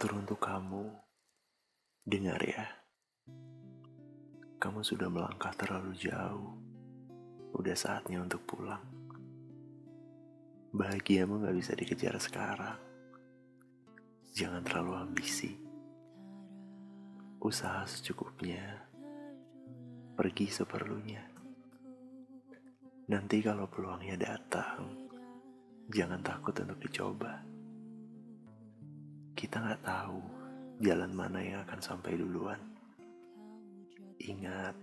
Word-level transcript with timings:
Teruntuk 0.00 0.40
kamu, 0.40 0.96
dengar 2.08 2.40
ya. 2.40 2.64
Kamu 4.56 4.80
sudah 4.80 5.12
melangkah 5.12 5.52
terlalu 5.52 5.92
jauh. 5.92 6.56
Udah 7.52 7.76
saatnya 7.76 8.24
untuk 8.24 8.40
pulang. 8.48 8.80
Bahagiamu 10.72 11.44
gak 11.44 11.52
bisa 11.52 11.76
dikejar 11.76 12.16
sekarang. 12.16 12.80
Jangan 14.32 14.64
terlalu 14.64 15.04
ambisi. 15.04 15.52
Usaha 17.44 17.84
secukupnya. 17.84 18.80
Pergi 20.16 20.48
seperlunya. 20.48 21.28
Nanti 23.12 23.44
kalau 23.44 23.68
peluangnya 23.68 24.16
datang, 24.16 25.12
jangan 25.92 26.24
takut 26.24 26.56
untuk 26.56 26.88
dicoba 26.88 27.49
kita 29.40 29.56
nggak 29.56 29.88
tahu 29.88 30.20
jalan 30.84 31.16
mana 31.16 31.40
yang 31.40 31.64
akan 31.64 31.80
sampai 31.80 32.12
duluan. 32.12 32.60
Ingat, 34.20 34.76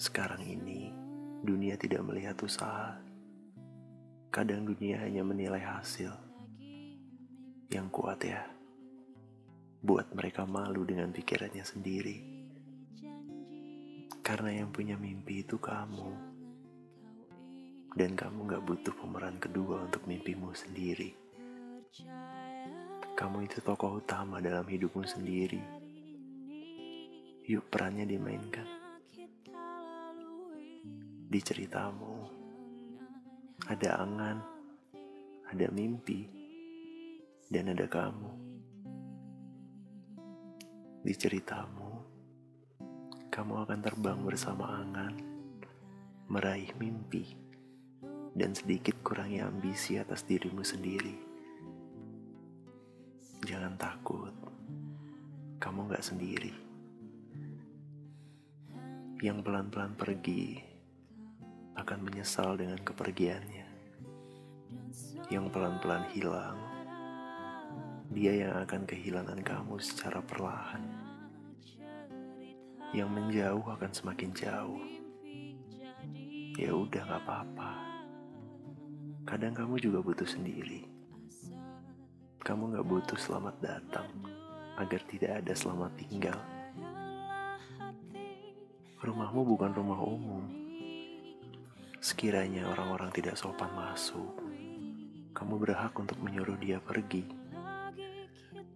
sekarang 0.00 0.40
ini 0.40 0.88
dunia 1.44 1.76
tidak 1.76 2.00
melihat 2.00 2.32
usaha. 2.40 2.96
Kadang 4.32 4.64
dunia 4.64 5.04
hanya 5.04 5.20
menilai 5.20 5.60
hasil. 5.60 6.16
Yang 7.68 7.86
kuat 7.92 8.24
ya, 8.24 8.40
buat 9.84 10.08
mereka 10.16 10.48
malu 10.48 10.88
dengan 10.88 11.12
pikirannya 11.12 11.60
sendiri. 11.60 12.18
Karena 14.24 14.64
yang 14.64 14.72
punya 14.72 14.96
mimpi 14.96 15.44
itu 15.44 15.60
kamu. 15.60 16.08
Dan 17.92 18.16
kamu 18.16 18.48
gak 18.48 18.64
butuh 18.64 18.96
pemeran 18.96 19.36
kedua 19.36 19.84
untuk 19.84 20.08
mimpimu 20.08 20.56
sendiri. 20.56 21.12
Kamu 23.14 23.46
itu 23.46 23.62
tokoh 23.62 24.02
utama 24.02 24.42
dalam 24.42 24.66
hidupmu 24.66 25.06
sendiri. 25.06 25.62
Yuk 27.46 27.70
perannya 27.70 28.10
dimainkan. 28.10 28.66
Di 31.30 31.38
ceritamu, 31.38 32.26
ada 33.70 34.02
angan, 34.02 34.38
ada 35.46 35.66
mimpi, 35.70 36.26
dan 37.46 37.70
ada 37.70 37.86
kamu. 37.86 38.30
Di 41.06 41.14
ceritamu, 41.14 41.90
kamu 43.30 43.54
akan 43.62 43.78
terbang 43.78 44.26
bersama 44.26 44.82
angan, 44.82 45.14
meraih 46.26 46.74
mimpi, 46.82 47.38
dan 48.34 48.58
sedikit 48.58 48.98
kurangi 49.06 49.38
ambisi 49.38 50.02
atas 50.02 50.26
dirimu 50.26 50.66
sendiri. 50.66 51.33
Jangan 53.64 53.80
takut, 53.80 54.34
kamu 55.56 55.88
gak 55.88 56.04
sendiri. 56.04 56.52
Yang 59.24 59.40
pelan-pelan 59.40 59.96
pergi 59.96 60.60
akan 61.72 61.98
menyesal 62.04 62.60
dengan 62.60 62.76
kepergiannya. 62.84 63.64
Yang 65.32 65.48
pelan-pelan 65.48 66.04
hilang, 66.12 66.60
dia 68.12 68.44
yang 68.44 68.68
akan 68.68 68.84
kehilangan 68.84 69.40
kamu 69.40 69.80
secara 69.80 70.20
perlahan. 70.20 70.84
Yang 72.92 73.08
menjauh 73.16 73.64
akan 73.64 73.92
semakin 73.96 74.30
jauh. 74.36 74.84
Ya 76.60 76.68
udah 76.68 77.00
gak 77.00 77.22
apa-apa. 77.24 77.72
Kadang 79.24 79.56
kamu 79.56 79.80
juga 79.80 80.04
butuh 80.04 80.28
sendiri 80.28 80.84
kamu 82.44 82.76
gak 82.76 82.84
butuh 82.84 83.16
selamat 83.16 83.56
datang 83.64 84.04
agar 84.76 85.00
tidak 85.08 85.40
ada 85.40 85.56
selamat 85.56 85.96
tinggal. 85.96 86.36
Rumahmu 89.00 89.48
bukan 89.48 89.72
rumah 89.72 90.00
umum. 90.04 90.44
Sekiranya 92.04 92.68
orang-orang 92.68 93.08
tidak 93.16 93.40
sopan 93.40 93.72
masuk, 93.72 94.44
kamu 95.32 95.56
berhak 95.56 95.96
untuk 95.96 96.20
menyuruh 96.20 96.60
dia 96.60 96.76
pergi. 96.84 97.24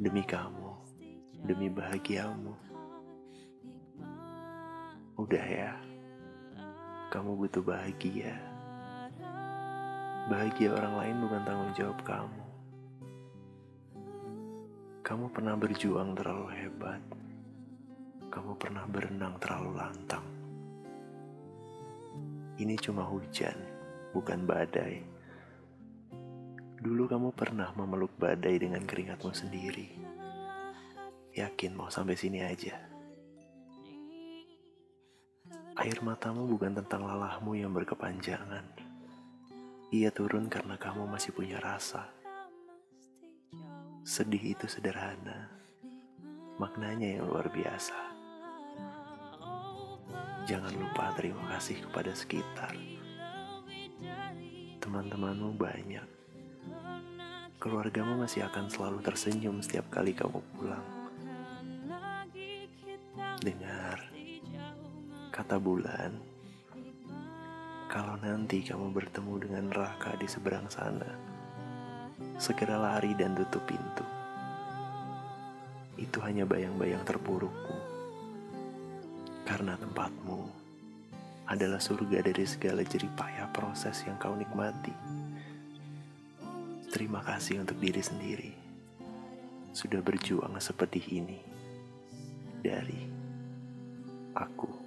Demi 0.00 0.24
kamu, 0.24 0.72
demi 1.44 1.68
bahagiamu. 1.68 2.56
Udah 5.20 5.44
ya, 5.44 5.76
kamu 7.12 7.44
butuh 7.44 7.60
bahagia. 7.60 8.40
Bahagia 10.32 10.72
orang 10.72 10.94
lain 10.96 11.16
bukan 11.28 11.42
tanggung 11.44 11.72
jawab 11.76 12.00
kamu. 12.08 12.49
Kamu 15.10 15.26
pernah 15.34 15.58
berjuang 15.58 16.14
terlalu 16.14 16.54
hebat. 16.54 17.02
Kamu 18.30 18.54
pernah 18.54 18.86
berenang 18.86 19.42
terlalu 19.42 19.74
lantang. 19.74 20.22
Ini 22.54 22.78
cuma 22.78 23.02
hujan, 23.02 23.58
bukan 24.14 24.46
badai. 24.46 25.02
Dulu 26.78 27.10
kamu 27.10 27.34
pernah 27.34 27.74
memeluk 27.74 28.14
badai 28.22 28.62
dengan 28.62 28.86
keringatmu 28.86 29.34
sendiri. 29.34 29.90
Yakin 31.34 31.74
mau 31.74 31.90
sampai 31.90 32.14
sini 32.14 32.46
aja. 32.46 32.78
Air 35.74 35.98
matamu 36.06 36.46
bukan 36.46 36.78
tentang 36.78 37.02
lalahmu 37.02 37.58
yang 37.58 37.74
berkepanjangan. 37.74 38.62
Ia 39.90 40.14
turun 40.14 40.46
karena 40.46 40.78
kamu 40.78 41.10
masih 41.10 41.34
punya 41.34 41.58
rasa 41.58 42.19
Sedih 44.00 44.56
itu 44.56 44.64
sederhana, 44.64 45.52
maknanya 46.56 47.20
yang 47.20 47.28
luar 47.28 47.52
biasa. 47.52 47.92
Jangan 50.48 50.72
lupa 50.72 51.12
terima 51.12 51.44
kasih 51.52 51.84
kepada 51.84 52.16
sekitar. 52.16 52.72
Teman-temanmu 54.80 55.52
banyak. 55.52 56.08
Keluargamu 57.60 58.24
masih 58.24 58.48
akan 58.48 58.72
selalu 58.72 59.04
tersenyum 59.04 59.60
setiap 59.60 59.92
kali 59.92 60.16
kamu 60.16 60.40
pulang. 60.56 60.86
Dengar 63.44 64.00
kata 65.28 65.60
bulan, 65.60 66.16
kalau 67.92 68.16
nanti 68.16 68.64
kamu 68.64 68.96
bertemu 68.96 69.34
dengan 69.44 69.64
Raka 69.68 70.16
di 70.16 70.24
seberang 70.24 70.72
sana 70.72 71.29
segera 72.40 72.80
lari 72.80 73.12
dan 73.12 73.36
tutup 73.36 73.62
pintu. 73.68 74.06
Itu 76.00 76.24
hanya 76.24 76.48
bayang-bayang 76.48 77.04
terburukku. 77.04 77.76
Karena 79.44 79.76
tempatmu 79.76 80.40
adalah 81.50 81.82
surga 81.82 82.24
dari 82.24 82.46
segala 82.48 82.80
jeripaya 82.86 83.50
proses 83.52 84.00
yang 84.08 84.16
kau 84.16 84.32
nikmati. 84.32 84.94
Terima 86.88 87.20
kasih 87.20 87.60
untuk 87.60 87.76
diri 87.76 88.00
sendiri. 88.00 88.52
Sudah 89.76 90.00
berjuang 90.00 90.56
seperti 90.56 91.04
ini. 91.12 91.38
Dari 92.64 93.02
aku. 94.34 94.79